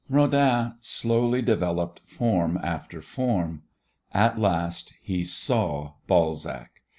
[0.09, 3.61] Rodin slowly developed form after form.
[4.11, 6.81] At last he saw Balzac.